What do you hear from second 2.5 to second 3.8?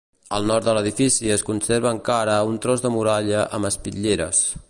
un tros de muralla amb